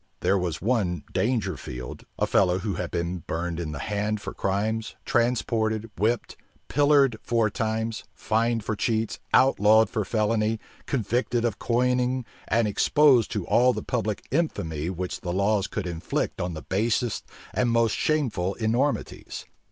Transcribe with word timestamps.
There 0.21 0.35
was 0.39 0.63
one 0.63 1.03
Dangerfield, 1.13 2.05
a 2.17 2.25
fellow 2.25 2.57
who 2.57 2.73
had 2.73 2.89
been 2.89 3.19
burned 3.19 3.59
in 3.59 3.71
the 3.71 3.77
hand 3.77 4.19
for 4.19 4.33
crimes, 4.33 4.95
transported, 5.05 5.91
whipped, 5.95 6.35
pilloried 6.69 7.17
four 7.21 7.51
times, 7.51 8.03
fined 8.15 8.63
for 8.63 8.75
cheats, 8.75 9.19
outlawed 9.31 9.91
for 9.91 10.03
felony, 10.03 10.59
convicted 10.87 11.45
of 11.45 11.59
coining, 11.59 12.25
and 12.47 12.67
exposed 12.67 13.29
to 13.33 13.45
all 13.45 13.73
the 13.73 13.83
public 13.83 14.25
infamy 14.31 14.89
which 14.89 15.21
the 15.21 15.31
laws 15.31 15.67
could 15.67 15.85
inflict 15.85 16.41
on 16.41 16.55
the 16.55 16.63
basest 16.63 17.25
and 17.53 17.69
most 17.69 17.95
shameful 17.95 18.55
enormities. 18.55 19.45